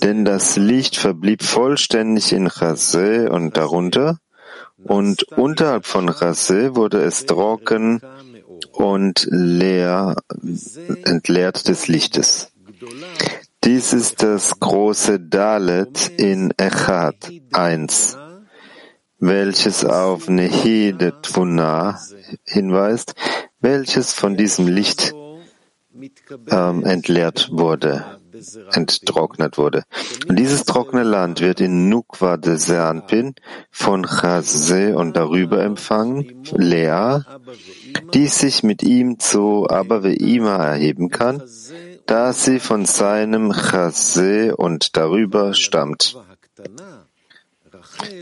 denn 0.02 0.26
das 0.26 0.56
Licht 0.56 0.96
verblieb 0.96 1.42
vollständig 1.42 2.32
in 2.32 2.48
Chase 2.48 3.30
und 3.30 3.56
darunter, 3.56 4.18
und 4.84 5.24
unterhalb 5.32 5.86
von 5.86 6.12
Chase 6.14 6.76
wurde 6.76 7.02
es 7.02 7.24
trocken 7.24 8.02
und 8.72 9.26
leer, 9.30 10.16
entleert 11.04 11.68
des 11.68 11.88
Lichtes. 11.88 12.52
Dies 13.66 13.92
ist 13.92 14.22
das 14.22 14.60
große 14.60 15.18
Dalet 15.18 16.12
in 16.18 16.52
Echad 16.56 17.16
1, 17.52 18.16
welches 19.18 19.84
auf 19.84 20.28
Nehide 20.28 21.20
Tvuna 21.20 21.98
hinweist, 22.44 23.16
welches 23.58 24.12
von 24.12 24.36
diesem 24.36 24.68
Licht 24.68 25.12
ähm, 26.48 26.84
entleert 26.84 27.48
wurde, 27.50 28.04
enttrocknet 28.70 29.58
wurde. 29.58 29.82
Und 30.28 30.38
dieses 30.38 30.64
trockene 30.64 31.02
Land 31.02 31.40
wird 31.40 31.60
in 31.60 31.88
Nukwa 31.88 32.36
de 32.36 32.58
Seanpin 32.58 33.34
von 33.72 34.04
Chase 34.04 34.96
und 34.96 35.16
darüber 35.16 35.64
empfangen, 35.64 36.44
Lea, 36.52 37.18
die 38.14 38.28
sich 38.28 38.62
mit 38.62 38.84
ihm 38.84 39.18
zu 39.18 39.66
Abaveima 39.68 40.56
erheben 40.56 41.08
kann, 41.08 41.42
da 42.06 42.32
sie 42.32 42.60
von 42.60 42.84
seinem 42.86 43.52
Chase 43.52 44.56
und 44.56 44.96
darüber 44.96 45.54
stammt. 45.54 46.16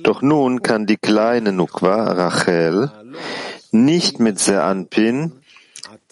Doch 0.03 0.23
nun 0.23 0.63
kann 0.63 0.87
die 0.87 0.97
kleine 0.97 1.53
Nukwa, 1.53 2.05
Rachel, 2.13 2.91
nicht 3.71 4.21
mit 4.21 4.39
Seanpin 4.39 5.33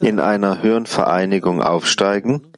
in 0.01 0.21
einer 0.21 0.63
höheren 0.63 0.87
Vereinigung 0.87 1.63
aufsteigen, 1.63 2.53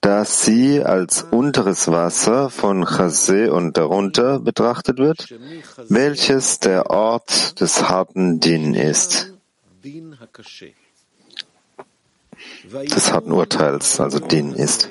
da 0.00 0.24
sie 0.24 0.84
als 0.84 1.22
unteres 1.22 1.90
Wasser 1.90 2.50
von 2.50 2.84
Chase 2.84 3.52
und 3.52 3.76
darunter 3.78 4.38
betrachtet 4.38 4.98
wird, 4.98 5.34
welches 5.88 6.60
der 6.60 6.90
Ort 6.90 7.60
des 7.60 7.88
harten 7.88 8.38
Din 8.38 8.74
ist, 8.74 9.32
des 12.72 13.12
harten 13.12 13.32
Urteils, 13.32 14.00
also 14.00 14.18
Din 14.18 14.52
ist. 14.52 14.88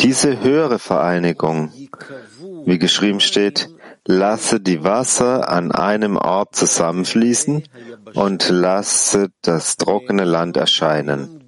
Diese 0.00 0.42
höhere 0.42 0.78
Vereinigung, 0.78 1.72
wie 2.64 2.78
geschrieben 2.78 3.20
steht, 3.20 3.68
lasse 4.06 4.60
die 4.60 4.84
Wasser 4.84 5.48
an 5.48 5.72
einem 5.72 6.16
Ort 6.16 6.54
zusammenfließen 6.54 7.64
und 8.14 8.48
lasse 8.50 9.30
das 9.42 9.76
trockene 9.76 10.24
Land 10.24 10.56
erscheinen. 10.56 11.40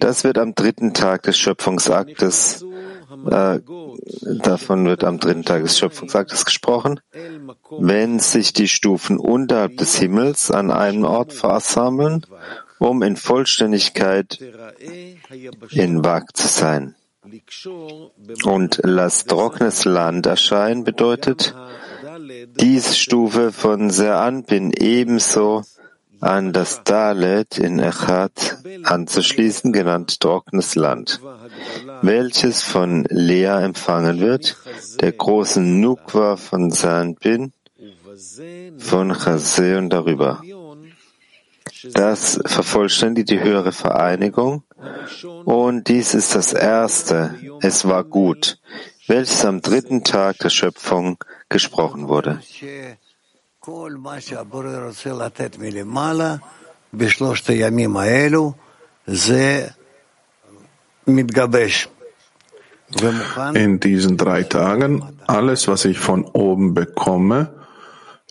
Das 0.00 0.24
wird 0.24 0.38
am 0.38 0.54
dritten 0.54 0.94
Tag 0.94 1.22
des 1.24 1.38
Schöpfungsaktes, 1.38 2.64
äh, 3.30 3.60
davon 4.22 4.86
wird 4.86 5.04
am 5.04 5.18
dritten 5.18 5.44
Tag 5.44 5.62
des 5.62 5.78
Schöpfungsaktes 5.78 6.44
gesprochen, 6.44 7.00
wenn 7.78 8.20
sich 8.20 8.52
die 8.52 8.68
Stufen 8.68 9.18
unterhalb 9.18 9.76
des 9.78 9.96
Himmels 9.96 10.50
an 10.50 10.70
einem 10.70 11.04
Ort 11.04 11.32
versammeln, 11.32 12.24
um 12.78 13.02
in 13.02 13.16
Vollständigkeit 13.16 14.38
in 15.70 16.04
Wag 16.04 16.36
zu 16.36 16.48
sein. 16.48 16.94
Und 18.44 18.80
lass 18.82 19.24
trockenes 19.24 19.84
Land 19.84 20.26
erscheinen 20.26 20.84
bedeutet, 20.84 21.54
diese 22.60 22.94
Stufe 22.94 23.50
von 23.50 23.90
Seanpin 23.90 24.72
ebenso 24.76 25.64
an 26.20 26.52
das 26.52 26.84
Dalet 26.84 27.58
in 27.58 27.78
Echad 27.78 28.58
anzuschließen, 28.82 29.72
genannt 29.72 30.20
trockenes 30.20 30.74
Land, 30.74 31.20
welches 32.02 32.62
von 32.62 33.04
Lea 33.10 33.62
empfangen 33.62 34.20
wird, 34.20 34.56
der 35.00 35.12
großen 35.12 35.80
Nukwa 35.80 36.36
von 36.36 36.70
Seanpin, 36.70 37.52
von 38.78 39.12
Chase 39.12 39.78
und 39.78 39.90
darüber. 39.90 40.40
Das 41.92 42.40
vervollständigt 42.44 43.30
die 43.30 43.40
höhere 43.40 43.72
Vereinigung 43.72 44.64
und 45.44 45.88
dies 45.88 46.14
ist 46.14 46.34
das 46.34 46.52
erste, 46.52 47.34
es 47.60 47.86
war 47.86 48.04
gut, 48.04 48.58
welches 49.06 49.44
am 49.44 49.60
dritten 49.60 50.04
Tag 50.04 50.38
der 50.38 50.50
Schöpfung 50.50 51.18
gesprochen 51.48 52.08
wurde. 52.08 52.40
In 63.54 63.80
diesen 63.80 64.16
drei 64.16 64.42
Tagen, 64.42 65.20
alles, 65.26 65.68
was 65.68 65.84
ich 65.86 65.98
von 65.98 66.24
oben 66.24 66.74
bekomme, 66.74 67.63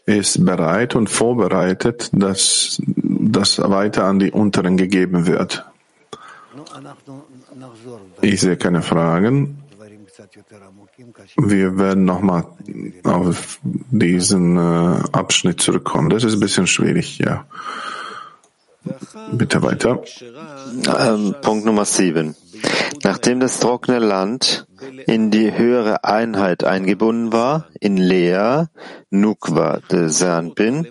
ist 0.05 0.45
bereit 0.45 0.95
und 0.95 1.09
vorbereitet, 1.09 2.09
dass 2.11 2.81
das 2.85 3.59
weiter 3.59 4.05
an 4.05 4.19
die 4.19 4.31
unteren 4.31 4.77
gegeben 4.77 5.25
wird. 5.27 5.65
Ich 8.21 8.41
sehe 8.41 8.57
keine 8.57 8.81
Fragen. 8.81 9.59
Wir 11.37 11.77
werden 11.77 12.05
nochmal 12.05 12.45
auf 13.03 13.59
diesen 13.63 14.57
äh, 14.57 14.99
Abschnitt 15.11 15.61
zurückkommen. 15.61 16.09
Das 16.09 16.23
ist 16.23 16.33
ein 16.33 16.39
bisschen 16.39 16.67
schwierig, 16.67 17.17
ja. 17.19 17.45
Bitte 19.31 19.61
weiter. 19.61 20.01
Ähm, 20.99 21.35
Punkt 21.41 21.65
Nummer 21.65 21.85
sieben. 21.85 22.35
Nachdem 23.03 23.39
das 23.39 23.59
trockene 23.59 23.99
Land 23.99 24.67
in 25.07 25.31
die 25.31 25.55
höhere 25.57 26.03
Einheit 26.03 26.63
eingebunden 26.63 27.31
war, 27.31 27.67
in 27.79 27.97
Lea, 27.97 28.65
Nukwa 29.09 29.79
de 29.91 30.07
Sanbin, 30.07 30.87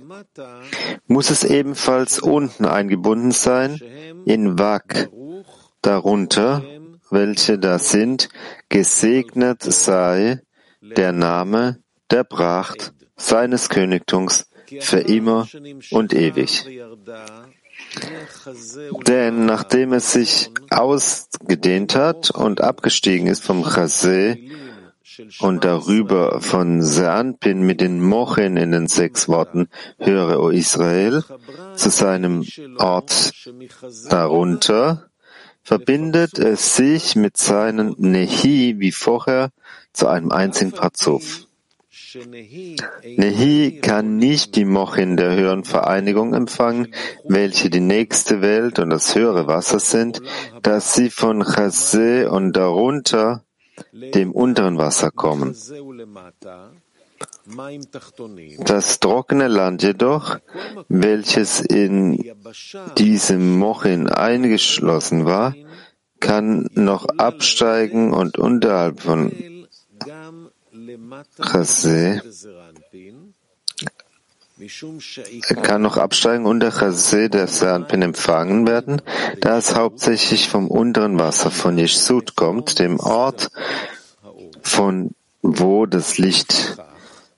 muss 1.07 1.31
es 1.31 1.45
ebenfalls 1.45 2.19
unten 2.19 2.65
eingebunden 2.65 3.33
sein, 3.33 3.81
in 4.25 4.59
Wak, 4.59 5.09
darunter, 5.83 6.63
welche 7.11 7.59
da 7.59 7.79
sind, 7.79 8.29
gesegnet 8.69 9.63
sei 9.63 10.41
der 10.81 11.13
Name 11.13 11.79
der 12.11 12.25
Pracht 12.25 12.93
seines 13.17 13.69
Königtums 13.69 14.47
für 14.81 15.01
immer 15.01 15.47
und 15.91 16.15
ewig. 16.15 16.67
Denn 19.07 19.45
nachdem 19.45 19.93
es 19.93 20.13
sich 20.13 20.51
ausgedehnt 20.71 21.95
hat 21.95 22.31
und 22.31 22.61
abgestiegen 22.61 23.27
ist 23.27 23.45
vom 23.45 23.65
Chase 23.65 24.37
und 25.41 25.65
darüber 25.65 26.41
von 26.41 26.83
Seanpin 26.83 27.63
mit 27.63 27.81
den 27.81 28.01
Mochen 28.03 28.57
in 28.57 28.73
den 28.73 28.87
sechs 28.87 29.29
Worten 29.29 29.69
Höre, 29.99 30.41
O 30.43 30.49
Israel, 30.49 31.23
zu 31.75 31.91
seinem 31.91 32.47
Ort 32.79 33.33
darunter, 34.09 35.11
verbindet 35.63 36.39
es 36.39 36.77
sich 36.77 37.15
mit 37.15 37.37
seinen 37.37 37.95
Nehi 37.99 38.77
wie 38.79 38.93
vorher 38.93 39.51
zu 39.93 40.09
einem 40.09 40.33
einzigen 40.33 40.73
Parzuf. 40.73 41.47
Nehi 42.15 43.81
kann 43.81 44.17
nicht 44.17 44.57
die 44.57 44.65
Mochin 44.65 45.17
der 45.17 45.35
höheren 45.35 45.65
Vereinigung 45.65 46.35
empfangen, 46.35 46.95
welche 47.25 47.71
die 47.71 47.81
nächste 47.81 48.43
Welt 48.43 48.79
und 48.79 48.91
das 48.91 49.15
höhere 49.15 49.47
Wasser 49.47 49.79
sind, 49.79 50.21
dass 50.63 50.95
sie 50.95 51.11
von 51.11 51.43
Chase 51.43 52.31
und 52.31 52.53
darunter 52.55 53.45
dem 53.93 54.33
unteren 54.33 54.79
Wasser 54.79 55.11
kommen. 55.11 55.57
Das 58.59 59.01
trockene 59.01 59.49
Land 59.49 59.83
jedoch, 59.83 60.39
welches 60.89 61.61
in 61.61 62.23
diesem 62.99 63.59
Mochin 63.59 64.09
eingeschlossen 64.09 65.25
war, 65.25 65.55
kann 66.21 66.69
noch 66.75 67.07
absteigen 67.19 68.13
und 68.13 68.39
unterhalb 68.39 69.01
von 69.01 69.33
Chase 71.41 72.23
kann 75.63 75.83
noch 75.83 75.97
absteigen 75.97 76.47
unter 76.47 76.71
Chase 76.71 77.29
der 77.29 77.49
Sanpin 77.49 78.03
empfangen 78.03 78.67
werden, 78.67 79.03
da 79.41 79.59
es 79.59 79.75
hauptsächlich 79.75 80.49
vom 80.49 80.69
unteren 80.69 81.19
Wasser 81.19 81.51
von 81.51 81.79
Yeshut 81.79 82.37
kommt, 82.37 82.79
dem 82.79 83.01
Ort, 83.01 83.51
von 84.63 85.11
wo 85.43 85.87
das 85.87 86.19
Licht 86.19 86.77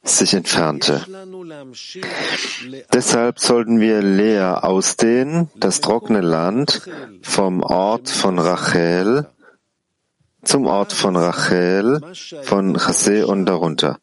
sich 0.03 0.35
entfernte. 0.35 1.05
Deshalb 2.93 3.41
sollten 3.41 3.81
wir 3.81 4.03
leer 4.03 4.65
ausdehnen, 4.65 5.51
das 5.57 5.81
trockene 5.81 6.21
Land 6.21 6.83
vom 7.23 7.63
Ort 7.63 8.11
von 8.11 8.39
Rachel 8.39 9.27
zum 10.45 10.67
Ort 10.67 10.93
von 10.93 11.17
Rachel, 11.17 12.01
von 12.43 12.77
Chase 12.77 13.27
und 13.27 13.47
darunter. 13.47 13.99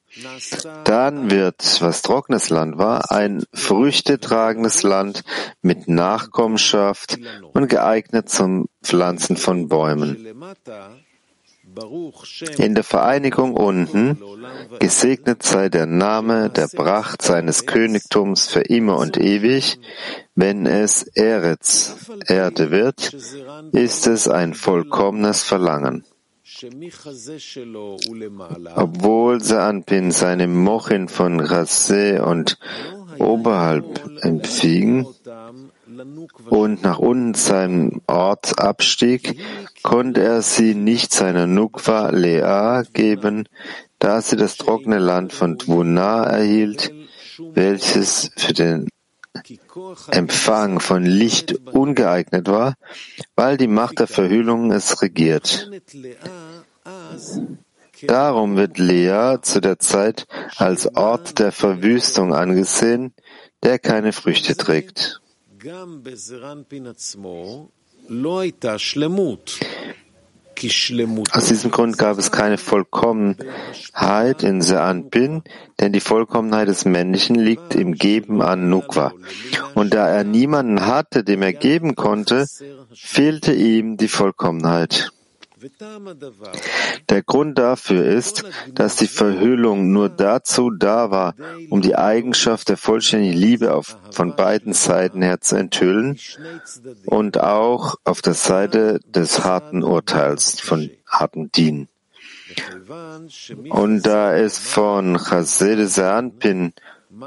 Dann 0.83 1.31
wird, 1.31 1.81
was 1.81 2.01
trockenes 2.01 2.49
Land 2.49 2.77
war, 2.77 3.11
ein 3.11 3.43
früchtetragendes 3.53 4.83
Land 4.83 5.23
mit 5.61 5.87
Nachkommenschaft 5.87 7.17
und 7.53 7.69
geeignet 7.69 8.29
zum 8.29 8.67
Pflanzen 8.83 9.37
von 9.37 9.69
Bäumen. 9.69 10.27
In 12.57 12.75
der 12.75 12.83
Vereinigung 12.83 13.55
unten, 13.55 14.17
gesegnet 14.79 15.43
sei 15.43 15.69
der 15.69 15.85
Name 15.85 16.49
der 16.49 16.67
Pracht 16.67 17.21
seines 17.21 17.65
Königtums 17.65 18.47
für 18.47 18.61
immer 18.61 18.97
und 18.97 19.17
ewig, 19.17 19.79
wenn 20.35 20.65
es 20.65 21.03
Eretz, 21.03 21.95
Erde 22.27 22.71
wird, 22.71 23.15
ist 23.71 24.07
es 24.07 24.27
ein 24.27 24.53
vollkommenes 24.53 25.43
Verlangen. 25.43 26.03
Obwohl 28.75 29.41
Saanpin 29.41 30.11
seine 30.11 30.47
Mochin 30.47 31.07
von 31.07 31.39
Rasse 31.39 32.23
und 32.23 32.59
oberhalb 33.19 34.01
empfing 34.21 35.07
und 36.49 36.83
nach 36.83 36.99
unten 36.99 37.33
seinem 37.33 38.01
Ort 38.07 38.59
abstieg, 38.59 39.39
konnte 39.81 40.21
er 40.21 40.41
sie 40.41 40.75
nicht 40.75 41.13
seiner 41.13 41.47
Nukwa 41.47 42.09
Lea 42.09 42.83
geben, 42.93 43.47
da 43.99 44.21
sie 44.21 44.35
das 44.35 44.57
trockene 44.57 44.99
Land 44.99 45.33
von 45.33 45.57
Tvuna 45.57 46.23
erhielt, 46.23 46.93
welches 47.53 48.31
für 48.35 48.53
den 48.53 48.87
Empfang 50.09 50.79
von 50.79 51.03
Licht 51.03 51.55
ungeeignet 51.71 52.47
war, 52.47 52.75
weil 53.35 53.57
die 53.57 53.67
Macht 53.67 53.99
der 53.99 54.07
Verhüllung 54.07 54.71
es 54.71 55.01
regiert. 55.01 55.69
Darum 58.07 58.55
wird 58.57 58.77
Lea 58.77 59.37
zu 59.41 59.61
der 59.61 59.79
Zeit 59.79 60.25
als 60.57 60.95
Ort 60.95 61.39
der 61.39 61.51
Verwüstung 61.51 62.33
angesehen, 62.33 63.13
der 63.63 63.79
keine 63.79 64.11
Früchte 64.13 64.55
trägt. 64.55 65.21
Aus 71.31 71.45
diesem 71.45 71.71
Grund 71.71 71.97
gab 71.97 72.17
es 72.19 72.31
keine 72.31 72.57
Vollkommenheit 72.57 74.43
in 74.43 74.61
Seanpin, 74.61 75.43
denn 75.79 75.91
die 75.91 75.99
Vollkommenheit 75.99 76.67
des 76.67 76.85
Männlichen 76.85 77.35
liegt 77.35 77.75
im 77.75 77.93
Geben 77.93 78.41
an 78.41 78.69
Nukwa. 78.69 79.13
Und 79.73 79.93
da 79.93 80.07
er 80.07 80.23
niemanden 80.23 80.85
hatte, 80.85 81.23
dem 81.23 81.41
er 81.41 81.53
geben 81.53 81.95
konnte, 81.95 82.45
fehlte 82.93 83.53
ihm 83.53 83.97
die 83.97 84.07
Vollkommenheit. 84.07 85.11
Der 87.09 87.23
Grund 87.23 87.57
dafür 87.57 88.05
ist, 88.05 88.43
dass 88.73 88.95
die 88.95 89.07
Verhüllung 89.07 89.91
nur 89.91 90.09
dazu 90.09 90.71
da 90.71 91.11
war, 91.11 91.35
um 91.69 91.81
die 91.81 91.95
Eigenschaft 91.95 92.69
der 92.69 92.77
vollständigen 92.77 93.37
Liebe 93.37 93.73
auf, 93.73 93.97
von 94.11 94.35
beiden 94.35 94.73
Seiten 94.73 95.21
her 95.21 95.41
zu 95.41 95.55
enthüllen 95.55 96.19
und 97.05 97.39
auch 97.39 97.95
auf 98.03 98.21
der 98.21 98.33
Seite 98.33 98.99
des 99.05 99.43
harten 99.43 99.83
Urteils, 99.83 100.59
von 100.59 100.89
harten 101.05 101.51
Dien. 101.51 101.87
Und 103.69 104.01
da 104.05 104.35
es 104.35 104.57
von 104.57 105.17
Chasede 105.17 105.87
Seanpin 105.87 106.73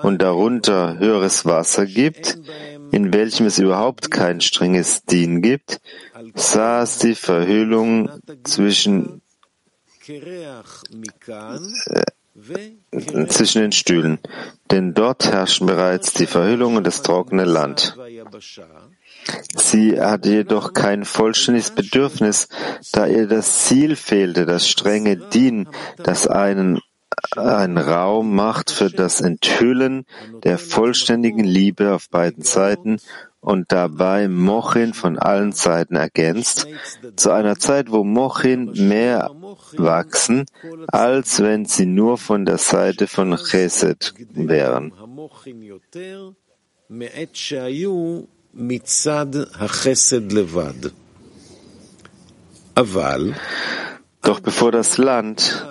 und 0.03 0.23
darunter 0.23 0.99
höheres 0.99 1.45
Wasser 1.45 1.87
gibt, 1.87 2.39
in 2.95 3.13
welchem 3.13 3.47
es 3.47 3.59
überhaupt 3.59 4.13
kein 4.13 4.41
strenges 4.41 5.05
Dien 5.05 5.43
gibt, 5.43 5.81
saß 6.35 6.99
die 6.99 7.17
Verhüllung 7.17 8.09
zwischen, 8.45 9.21
äh, 10.07 10.45
zwischen 13.27 13.63
den 13.63 13.73
Stühlen, 13.73 14.21
denn 14.71 14.95
dort 14.95 15.27
herrschen 15.27 15.67
bereits 15.67 16.13
die 16.13 16.27
Verhüllung 16.27 16.77
und 16.77 16.87
das 16.87 17.03
trockene 17.03 17.45
Land. 17.45 17.97
Sie 19.57 20.01
hatte 20.01 20.31
jedoch 20.31 20.73
kein 20.73 21.05
vollständiges 21.05 21.73
Bedürfnis, 21.73 22.49
da 22.93 23.09
ihr 23.09 23.27
das 23.27 23.65
Ziel 23.65 23.97
fehlte, 23.97 24.47
das 24.47 24.69
strenge 24.69 25.17
Dien, 25.17 25.69
das 25.97 26.29
einen 26.29 26.81
einen 27.37 27.79
Raum 27.79 28.35
macht 28.35 28.71
für 28.71 28.91
das 28.91 29.21
Enthüllen 29.21 30.05
der 30.43 30.59
vollständigen 30.59 31.45
Liebe 31.45 31.93
auf 31.93 32.09
beiden 32.09 32.43
Seiten 32.43 32.99
und 33.41 33.73
dabei 33.73 34.27
Mochin 34.27 34.95
von 34.95 35.19
allen 35.19 35.53
Seiten 35.53 35.97
ergänzt, 35.97 36.67
zu 37.17 37.31
einer 37.31 37.59
Zeit, 37.59 37.91
wo 37.91 38.03
Mochin 38.03 38.73
mehr 38.89 39.31
wachsen, 39.77 40.47
als 40.87 41.43
wenn 41.43 41.67
sie 41.67 41.85
nur 41.85 42.17
von 42.17 42.47
der 42.47 42.59
Seite 42.59 43.07
von 43.07 43.37
Chesed 43.37 44.15
wären. 44.33 44.93
Doch 54.23 54.41
bevor 54.41 54.73
das 54.73 54.97
Land 54.97 55.67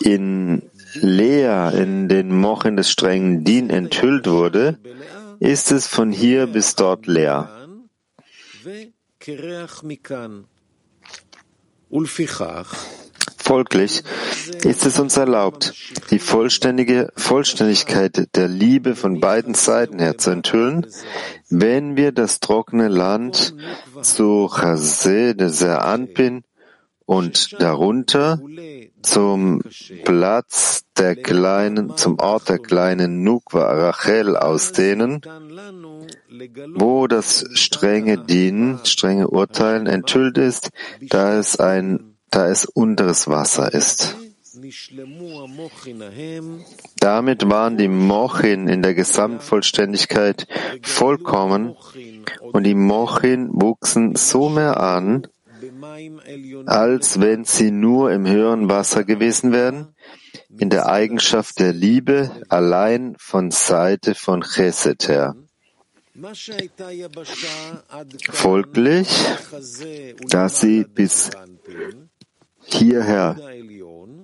in 0.00 0.62
Lea 0.94 1.70
in 1.74 2.08
den 2.08 2.36
Mochen 2.36 2.76
des 2.76 2.90
strengen 2.90 3.44
Din 3.44 3.70
enthüllt 3.70 4.26
wurde, 4.28 4.78
ist 5.38 5.72
es 5.72 5.86
von 5.86 6.12
hier 6.12 6.46
bis 6.46 6.74
dort 6.74 7.06
leer. 7.06 7.68
Folglich 13.42 14.02
ist 14.62 14.86
es 14.86 15.00
uns 15.00 15.16
erlaubt, 15.16 15.74
die 16.10 16.18
vollständige 16.18 17.10
Vollständigkeit 17.16 18.28
der 18.36 18.48
Liebe 18.48 18.94
von 18.94 19.18
beiden 19.18 19.54
Seiten 19.54 19.98
her 19.98 20.18
zu 20.18 20.30
enthüllen, 20.30 20.86
wenn 21.48 21.96
wir 21.96 22.12
das 22.12 22.38
trockene 22.38 22.88
Land 22.88 23.54
zu 24.02 24.48
Chase 24.48 25.34
de 25.34 25.48
Seanpin 25.48 26.44
und 27.10 27.60
darunter 27.60 28.40
zum 29.02 29.62
Platz 30.04 30.84
der 30.96 31.16
kleinen, 31.16 31.96
zum 31.96 32.20
Ort 32.20 32.48
der 32.48 32.60
kleinen 32.60 33.24
Nukwa 33.24 33.64
Rachel 33.64 34.36
ausdehnen, 34.36 35.20
wo 36.76 37.08
das 37.08 37.46
strenge 37.54 38.16
Dienen, 38.16 38.78
strenge 38.84 39.26
Urteilen 39.26 39.88
enthüllt 39.88 40.38
ist, 40.38 40.70
da 41.00 41.36
es 41.36 41.58
ein, 41.58 42.14
da 42.30 42.46
es 42.46 42.64
unteres 42.64 43.26
Wasser 43.26 43.74
ist. 43.74 44.16
Damit 47.00 47.50
waren 47.50 47.76
die 47.76 47.88
Mochin 47.88 48.68
in 48.68 48.82
der 48.82 48.94
Gesamtvollständigkeit 48.94 50.46
vollkommen 50.82 51.74
und 52.52 52.62
die 52.64 52.76
Mochin 52.76 53.48
wuchsen 53.52 54.14
so 54.14 54.48
mehr 54.48 54.78
an, 54.78 55.26
als 56.66 57.20
wenn 57.20 57.44
sie 57.44 57.70
nur 57.70 58.12
im 58.12 58.26
höheren 58.26 58.68
Wasser 58.68 59.04
gewesen 59.04 59.52
wären, 59.52 59.94
in 60.58 60.70
der 60.70 60.86
Eigenschaft 60.86 61.58
der 61.58 61.72
Liebe 61.72 62.30
allein 62.48 63.16
von 63.18 63.50
Seite 63.50 64.14
von 64.14 64.42
Chesed 64.42 65.08
her. 65.08 65.34
Folglich, 68.30 69.08
da 70.28 70.48
sie 70.48 70.84
bis 70.84 71.30
hierher 72.64 73.36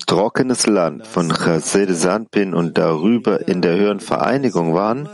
trockenes 0.06 0.66
Land 0.66 1.06
von 1.06 1.30
Chased 1.30 1.94
Sandpin 1.94 2.54
und 2.54 2.78
darüber 2.78 3.46
in 3.48 3.60
der 3.60 3.76
höheren 3.76 4.00
Vereinigung 4.00 4.72
waren, 4.72 5.08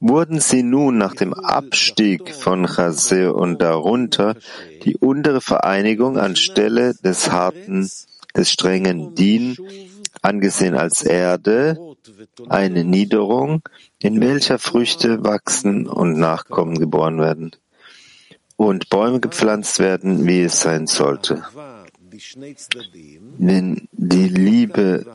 wurden 0.00 0.40
sie 0.40 0.62
nun 0.62 0.98
nach 0.98 1.14
dem 1.14 1.32
Abstieg 1.32 2.34
von 2.34 2.66
Chased 2.66 3.32
und 3.32 3.62
darunter 3.62 4.34
die 4.84 4.96
untere 4.96 5.40
Vereinigung 5.40 6.18
anstelle 6.18 6.94
des 6.94 7.30
harten, 7.30 7.88
des 8.36 8.50
strengen 8.50 9.14
Din 9.14 9.56
angesehen 10.22 10.74
als 10.74 11.02
Erde, 11.02 11.78
eine 12.48 12.84
Niederung, 12.84 13.62
in 14.00 14.20
welcher 14.20 14.58
Früchte 14.58 15.24
wachsen 15.24 15.86
und 15.86 16.18
Nachkommen 16.18 16.78
geboren 16.78 17.20
werden 17.20 17.52
und 18.56 18.88
Bäume 18.90 19.20
gepflanzt 19.20 19.78
werden, 19.78 20.26
wie 20.26 20.42
es 20.42 20.60
sein 20.60 20.86
sollte. 20.86 21.44
Wenn 23.38 23.88
die 23.92 24.28
Liebe 24.28 25.06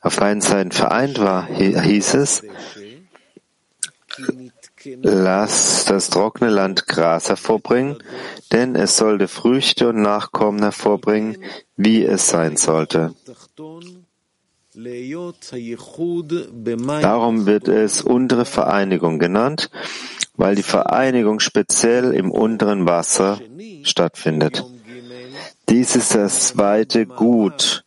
auf 0.00 0.16
beiden 0.16 0.40
Seiten 0.40 0.72
vereint 0.72 1.18
war, 1.18 1.46
hieß 1.46 2.14
es, 2.14 2.42
lass 5.02 5.84
das 5.84 6.10
trockene 6.10 6.50
Land 6.50 6.86
Gras 6.86 7.28
hervorbringen, 7.28 8.02
denn 8.50 8.74
es 8.76 8.96
sollte 8.96 9.28
Früchte 9.28 9.90
und 9.90 10.00
Nachkommen 10.02 10.62
hervorbringen, 10.62 11.36
wie 11.76 12.04
es 12.04 12.28
sein 12.28 12.56
sollte. 12.56 13.14
Darum 17.02 17.46
wird 17.46 17.68
es 17.68 18.00
untere 18.00 18.46
Vereinigung 18.46 19.18
genannt, 19.18 19.70
weil 20.34 20.54
die 20.54 20.62
Vereinigung 20.62 21.40
speziell 21.40 22.14
im 22.14 22.30
unteren 22.30 22.86
Wasser 22.86 23.38
stattfindet. 23.82 24.64
Dies 25.72 25.96
ist 25.96 26.14
das 26.14 26.48
zweite 26.48 27.06
Gut. 27.06 27.86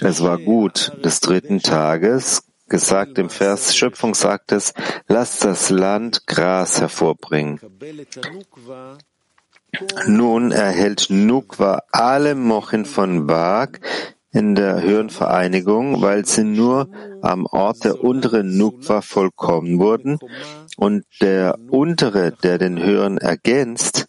Es 0.00 0.20
war 0.20 0.36
gut 0.36 0.90
des 1.04 1.20
dritten 1.20 1.60
Tages, 1.60 2.42
gesagt 2.68 3.18
im 3.18 3.30
Vers 3.30 3.76
Schöpfung 3.76 4.16
sagt 4.16 4.50
es, 4.50 4.74
lass 5.06 5.38
das 5.38 5.70
Land 5.70 6.26
Gras 6.26 6.80
hervorbringen. 6.80 7.60
Nun 10.08 10.50
erhält 10.50 11.06
Nukwa 11.08 11.84
alle 11.92 12.34
Mochen 12.34 12.84
von 12.84 13.28
Bag 13.28 13.78
in 14.32 14.56
der 14.56 14.82
höheren 14.82 15.10
Vereinigung, 15.10 16.02
weil 16.02 16.26
sie 16.26 16.42
nur 16.42 16.88
am 17.22 17.46
Ort 17.46 17.84
der 17.84 18.02
unteren 18.02 18.58
Nukwa 18.58 19.02
vollkommen 19.02 19.78
wurden. 19.78 20.18
Und 20.76 21.04
der 21.20 21.60
untere, 21.70 22.32
der 22.32 22.58
den 22.58 22.82
höheren 22.82 23.18
ergänzt, 23.18 24.08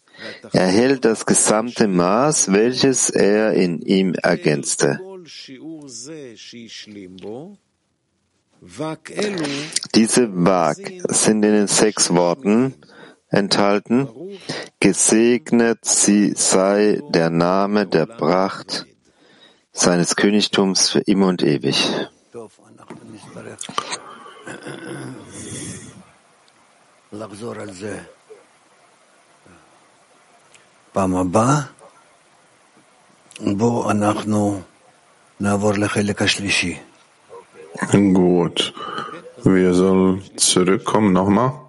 erhält 0.52 1.04
das 1.04 1.26
gesamte 1.26 1.88
Maß, 1.88 2.52
welches 2.52 3.10
er 3.10 3.52
in 3.52 3.80
ihm 3.82 4.14
ergänzte. 4.14 5.00
Diese 9.94 10.28
Wag 10.32 10.76
sind 11.08 11.42
in 11.44 11.52
den 11.52 11.66
sechs 11.66 12.10
Worten 12.10 12.74
enthalten. 13.28 14.08
Gesegnet 14.80 15.84
sie 15.84 16.32
sei 16.34 17.00
der 17.10 17.30
Name 17.30 17.86
der 17.86 18.06
Pracht 18.06 18.86
seines 19.72 20.16
Königtums 20.16 20.88
für 20.90 21.00
immer 21.00 21.28
und 21.28 21.42
ewig. 21.42 21.76
Gut. 37.92 38.72
Wir 39.44 39.74
sollen 39.74 40.22
zurückkommen 40.36 41.12
nochmal. 41.12 41.65